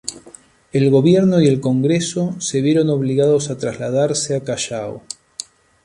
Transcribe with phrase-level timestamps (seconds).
[0.73, 5.03] El gobierno y el Congreso se vieron obligados a trasladarse al Callao.